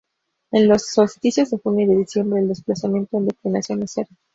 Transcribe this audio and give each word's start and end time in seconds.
En 0.51 0.67
los 0.67 0.87
solsticios 0.89 1.51
de 1.51 1.59
junio 1.59 1.85
y 1.85 1.89
de 1.89 1.97
diciembre, 1.97 2.39
el 2.41 2.47
desplazamiento 2.47 3.17
en 3.17 3.27
declinación 3.27 3.83
es 3.83 3.91
cero. 3.93 4.09